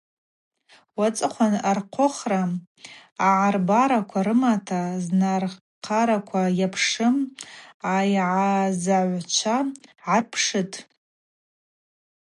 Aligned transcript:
Уацӏыхъван 0.99 1.53
архъвыхра 1.71 2.41
агӏарбараква 3.27 4.19
рымата 4.25 4.81
знархараквала 5.03 6.55
йапшым 6.59 7.15
айъазагӏвчва 7.95 9.57
гӏарпшытӏ. 10.05 10.77